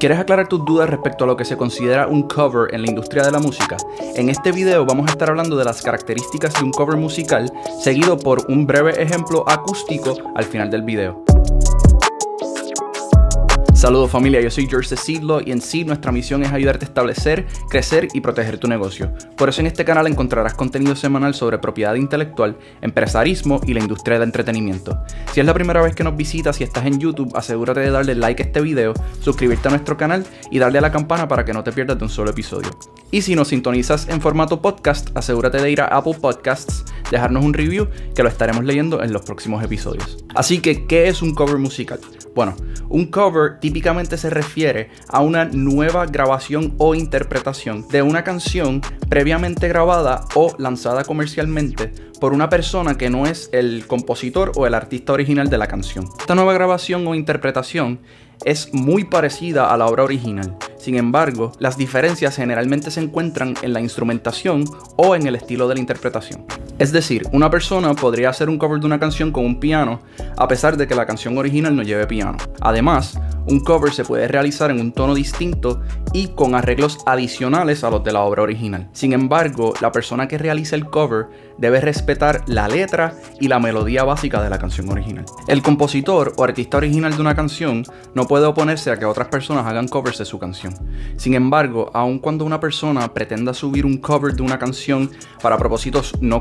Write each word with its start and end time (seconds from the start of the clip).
¿Quieres 0.00 0.18
aclarar 0.18 0.48
tus 0.48 0.64
dudas 0.64 0.88
respecto 0.88 1.24
a 1.24 1.26
lo 1.26 1.36
que 1.36 1.44
se 1.44 1.58
considera 1.58 2.06
un 2.06 2.22
cover 2.22 2.74
en 2.74 2.80
la 2.80 2.88
industria 2.88 3.22
de 3.22 3.32
la 3.32 3.38
música? 3.38 3.76
En 4.16 4.30
este 4.30 4.50
video 4.50 4.86
vamos 4.86 5.06
a 5.06 5.12
estar 5.12 5.28
hablando 5.28 5.58
de 5.58 5.64
las 5.66 5.82
características 5.82 6.54
de 6.54 6.64
un 6.64 6.70
cover 6.70 6.96
musical, 6.96 7.52
seguido 7.82 8.16
por 8.16 8.46
un 8.48 8.66
breve 8.66 8.92
ejemplo 9.02 9.44
acústico 9.46 10.16
al 10.34 10.44
final 10.44 10.70
del 10.70 10.84
video. 10.84 11.22
Saludos 13.80 14.10
familia, 14.10 14.42
yo 14.42 14.50
soy 14.50 14.66
George 14.66 14.94
Seedlo 14.94 15.40
y 15.40 15.52
en 15.52 15.62
sí 15.62 15.86
nuestra 15.86 16.12
misión 16.12 16.42
es 16.42 16.52
ayudarte 16.52 16.84
a 16.84 16.88
establecer, 16.88 17.46
crecer 17.70 18.08
y 18.12 18.20
proteger 18.20 18.58
tu 18.58 18.68
negocio. 18.68 19.10
Por 19.38 19.48
eso 19.48 19.62
en 19.62 19.68
este 19.68 19.86
canal 19.86 20.06
encontrarás 20.06 20.52
contenido 20.52 20.94
semanal 20.94 21.32
sobre 21.32 21.56
propiedad 21.56 21.94
intelectual, 21.94 22.58
empresarismo 22.82 23.58
y 23.66 23.72
la 23.72 23.80
industria 23.80 24.18
del 24.18 24.28
entretenimiento. 24.28 25.02
Si 25.32 25.40
es 25.40 25.46
la 25.46 25.54
primera 25.54 25.80
vez 25.80 25.94
que 25.94 26.04
nos 26.04 26.14
visitas 26.14 26.60
y 26.60 26.64
estás 26.64 26.84
en 26.84 27.00
YouTube, 27.00 27.34
asegúrate 27.34 27.80
de 27.80 27.90
darle 27.90 28.14
like 28.16 28.42
a 28.42 28.46
este 28.46 28.60
video, 28.60 28.92
suscribirte 29.22 29.68
a 29.68 29.70
nuestro 29.70 29.96
canal 29.96 30.26
y 30.50 30.58
darle 30.58 30.76
a 30.76 30.82
la 30.82 30.92
campana 30.92 31.26
para 31.26 31.46
que 31.46 31.54
no 31.54 31.64
te 31.64 31.72
pierdas 31.72 31.96
de 31.96 32.04
un 32.04 32.10
solo 32.10 32.32
episodio. 32.32 32.68
Y 33.10 33.22
si 33.22 33.34
nos 33.34 33.48
sintonizas 33.48 34.10
en 34.10 34.20
formato 34.20 34.60
podcast, 34.60 35.08
asegúrate 35.16 35.56
de 35.56 35.70
ir 35.70 35.80
a 35.80 35.86
Apple 35.86 36.18
Podcasts, 36.20 36.84
dejarnos 37.10 37.42
un 37.42 37.54
review 37.54 37.88
que 38.14 38.22
lo 38.22 38.28
estaremos 38.28 38.62
leyendo 38.62 39.02
en 39.02 39.14
los 39.14 39.22
próximos 39.22 39.64
episodios. 39.64 40.18
Así 40.34 40.60
que, 40.60 40.84
¿qué 40.84 41.08
es 41.08 41.22
un 41.22 41.34
cover 41.34 41.56
musical? 41.56 41.98
Bueno, 42.34 42.54
un 42.90 43.06
cover 43.06 43.58
típicamente 43.60 44.18
se 44.18 44.28
refiere 44.28 44.90
a 45.08 45.20
una 45.20 45.46
nueva 45.46 46.04
grabación 46.06 46.74
o 46.78 46.94
interpretación 46.94 47.88
de 47.88 48.02
una 48.02 48.24
canción 48.24 48.82
previamente 49.08 49.68
grabada 49.68 50.26
o 50.34 50.54
lanzada 50.58 51.04
comercialmente 51.04 51.92
por 52.20 52.34
una 52.34 52.50
persona 52.50 52.98
que 52.98 53.08
no 53.08 53.26
es 53.26 53.48
el 53.52 53.86
compositor 53.86 54.52
o 54.56 54.66
el 54.66 54.74
artista 54.74 55.12
original 55.12 55.48
de 55.48 55.58
la 55.58 55.68
canción. 55.68 56.06
Esta 56.18 56.34
nueva 56.34 56.52
grabación 56.52 57.06
o 57.06 57.14
interpretación 57.14 58.00
es 58.44 58.72
muy 58.74 59.04
parecida 59.04 59.72
a 59.72 59.76
la 59.76 59.86
obra 59.86 60.04
original. 60.04 60.56
Sin 60.78 60.96
embargo, 60.96 61.52
las 61.58 61.76
diferencias 61.76 62.36
generalmente 62.36 62.90
se 62.90 63.00
encuentran 63.00 63.54
en 63.62 63.72
la 63.72 63.80
instrumentación 63.80 64.64
o 64.96 65.14
en 65.14 65.26
el 65.26 65.36
estilo 65.36 65.68
de 65.68 65.74
la 65.74 65.80
interpretación. 65.80 66.44
Es 66.80 66.92
decir, 66.92 67.28
una 67.32 67.50
persona 67.50 67.92
podría 67.92 68.30
hacer 68.30 68.48
un 68.48 68.56
cover 68.56 68.80
de 68.80 68.86
una 68.86 68.98
canción 68.98 69.32
con 69.32 69.44
un 69.44 69.60
piano 69.60 70.00
a 70.38 70.48
pesar 70.48 70.78
de 70.78 70.86
que 70.86 70.94
la 70.94 71.04
canción 71.04 71.36
original 71.36 71.76
no 71.76 71.82
lleve 71.82 72.06
piano. 72.06 72.38
Además, 72.62 73.20
un 73.46 73.60
cover 73.60 73.92
se 73.92 74.04
puede 74.04 74.28
realizar 74.28 74.70
en 74.70 74.80
un 74.80 74.92
tono 74.92 75.14
distinto 75.14 75.82
y 76.12 76.28
con 76.28 76.54
arreglos 76.54 76.98
adicionales 77.04 77.84
a 77.84 77.90
los 77.90 78.02
de 78.02 78.12
la 78.12 78.20
obra 78.20 78.42
original. 78.42 78.88
Sin 78.92 79.12
embargo, 79.12 79.74
la 79.80 79.92
persona 79.92 80.26
que 80.26 80.38
realiza 80.38 80.74
el 80.74 80.86
cover 80.86 81.26
debe 81.58 81.80
respetar 81.80 82.42
la 82.46 82.68
letra 82.68 83.14
y 83.38 83.48
la 83.48 83.58
melodía 83.58 84.04
básica 84.04 84.42
de 84.42 84.48
la 84.48 84.58
canción 84.58 84.88
original. 84.88 85.26
El 85.46 85.62
compositor 85.62 86.32
o 86.36 86.44
artista 86.44 86.78
original 86.78 87.14
de 87.14 87.20
una 87.20 87.34
canción 87.34 87.84
no 88.14 88.26
puede 88.26 88.46
oponerse 88.46 88.90
a 88.90 88.98
que 88.98 89.04
otras 89.04 89.28
personas 89.28 89.66
hagan 89.66 89.88
covers 89.88 90.18
de 90.18 90.24
su 90.24 90.38
canción. 90.38 90.74
Sin 91.16 91.34
embargo, 91.34 91.90
aun 91.92 92.18
cuando 92.18 92.44
una 92.44 92.60
persona 92.60 93.12
pretenda 93.12 93.52
subir 93.52 93.84
un 93.84 93.98
cover 93.98 94.34
de 94.34 94.42
una 94.42 94.58
canción 94.58 95.10
para 95.42 95.58
propósitos 95.58 96.14
no 96.20 96.40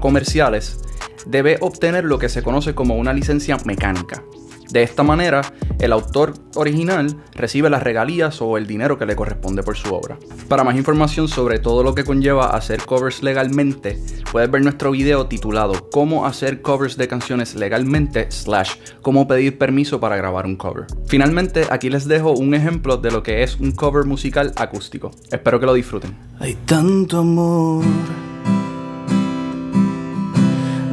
debe 1.25 1.57
obtener 1.61 2.05
lo 2.05 2.19
que 2.19 2.29
se 2.29 2.43
conoce 2.43 2.75
como 2.75 2.95
una 2.95 3.13
licencia 3.13 3.57
mecánica. 3.65 4.23
De 4.71 4.83
esta 4.83 5.01
manera, 5.01 5.41
el 5.79 5.91
autor 5.91 6.33
original 6.53 7.15
recibe 7.33 7.71
las 7.71 7.81
regalías 7.81 8.39
o 8.39 8.55
el 8.55 8.67
dinero 8.67 8.99
que 8.99 9.07
le 9.07 9.15
corresponde 9.15 9.63
por 9.63 9.75
su 9.75 9.91
obra. 9.95 10.19
Para 10.47 10.63
más 10.63 10.75
información 10.75 11.27
sobre 11.27 11.57
todo 11.57 11.81
lo 11.81 11.95
que 11.95 12.03
conlleva 12.03 12.51
hacer 12.51 12.85
covers 12.85 13.23
legalmente, 13.23 13.97
puedes 14.31 14.51
ver 14.51 14.61
nuestro 14.61 14.91
video 14.91 15.25
titulado 15.25 15.89
Cómo 15.89 16.27
hacer 16.27 16.61
covers 16.61 16.97
de 16.97 17.07
canciones 17.07 17.55
legalmente 17.55 18.29
slash 18.29 18.73
cómo 19.01 19.27
pedir 19.27 19.57
permiso 19.57 19.99
para 19.99 20.17
grabar 20.17 20.45
un 20.45 20.55
cover. 20.55 20.85
Finalmente, 21.07 21.65
aquí 21.71 21.89
les 21.89 22.07
dejo 22.07 22.33
un 22.33 22.53
ejemplo 22.53 22.97
de 22.97 23.09
lo 23.09 23.23
que 23.23 23.41
es 23.41 23.59
un 23.59 23.71
cover 23.71 24.05
musical 24.05 24.53
acústico. 24.55 25.09
Espero 25.31 25.59
que 25.59 25.65
lo 25.65 25.73
disfruten. 25.73 26.15
Hay 26.39 26.53
tanto 26.67 27.17
amor 27.17 27.83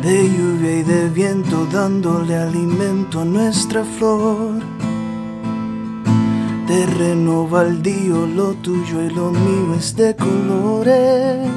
de 0.06 0.22
lluvia 0.28 0.78
y 0.78 0.82
de 0.84 1.08
viento 1.08 1.66
dándole 1.66 2.36
alimento 2.36 3.22
a 3.22 3.24
nuestra 3.24 3.82
flor. 3.84 4.62
Terreno 6.68 7.48
baldío, 7.48 8.24
lo 8.24 8.54
tuyo 8.54 9.02
y 9.02 9.10
lo 9.10 9.32
mío 9.32 9.74
es 9.76 9.96
de 9.96 10.14
colores. 10.14 11.50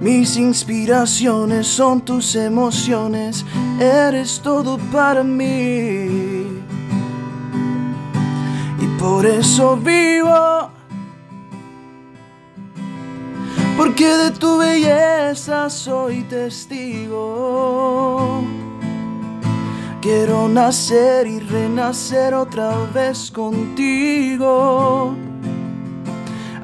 Mis 0.00 0.36
inspiraciones 0.36 1.66
son 1.66 2.00
tus 2.02 2.36
emociones, 2.36 3.44
eres 3.80 4.40
todo 4.40 4.78
para 4.92 5.24
mí. 5.24 6.62
Y 8.80 8.86
por 9.00 9.26
eso 9.26 9.76
vivo 9.76 10.77
porque 13.78 14.08
de 14.08 14.32
tu 14.32 14.58
belleza 14.58 15.70
soy 15.70 16.22
testigo. 16.24 17.18
Quiero 20.02 20.48
nacer 20.48 21.28
y 21.28 21.38
renacer 21.38 22.34
otra 22.34 22.74
vez 22.92 23.30
contigo. 23.30 25.14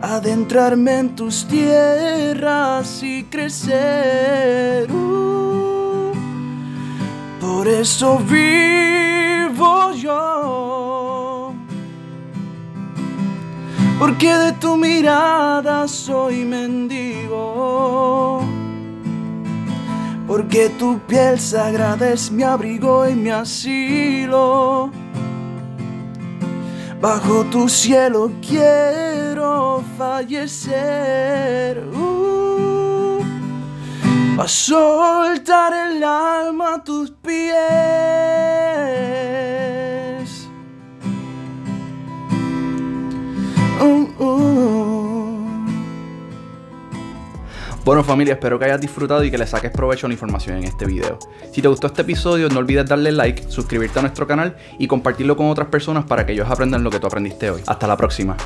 Adentrarme 0.03 0.99
en 0.99 1.15
tus 1.15 1.47
tierras 1.47 3.01
y 3.05 3.23
crecer. 3.31 4.91
Uh, 4.91 6.13
por 7.41 7.69
eso 7.69 8.19
vivo 8.19 9.93
yo 9.93 10.34
porque 13.99 14.35
de 14.35 14.53
tu 14.53 14.77
mirada 14.77 15.87
soy 15.89 16.45
mendigo. 16.45 18.43
Porque 20.27 20.71
tu 20.79 20.99
piel 21.01 21.39
sagrada 21.39 22.11
es 22.11 22.31
mi 22.31 22.43
abrigo 22.43 23.09
y 23.09 23.15
mi 23.15 23.31
asilo. 23.31 24.91
Bajo 27.01 27.45
tu 27.45 27.69
cielo 27.69 28.33
quiero 28.41 29.85
fallecer. 29.99 31.79
Uh, 31.95 33.21
a 34.39 34.49
soltar 34.49 35.73
el 35.75 36.03
alma 36.03 36.77
a 36.77 36.83
tus 36.83 37.11
pies. 37.11 38.74
Bueno 47.85 48.03
familia, 48.03 48.33
espero 48.33 48.59
que 48.59 48.65
hayas 48.65 48.81
disfrutado 48.81 49.23
y 49.25 49.31
que 49.31 49.37
le 49.37 49.47
saques 49.47 49.71
provecho 49.71 50.07
a 50.07 50.09
la 50.09 50.15
información 50.15 50.57
en 50.57 50.65
este 50.65 50.87
video. 50.87 51.19
Si 51.53 51.61
te 51.61 51.69
gustó 51.69 51.89
este 51.89 52.01
episodio, 52.01 52.49
no 52.49 52.61
olvides 52.61 52.87
darle 52.87 53.13
like, 53.13 53.45
suscribirte 53.51 53.99
a 53.99 54.03
nuestro 54.03 54.27
canal 54.27 54.57
y 54.79 54.87
compartirlo 54.87 55.37
con 55.37 55.51
otras 55.51 55.69
personas 55.69 56.07
para 56.07 56.25
que 56.25 56.33
ellos 56.33 56.49
aprendan 56.51 56.83
lo 56.83 56.91
que 56.91 56.99
tú 56.99 57.07
aprendiste 57.07 57.51
hoy. 57.51 57.61
Hasta 57.67 57.87
la 57.87 57.99
próxima. 57.99 58.39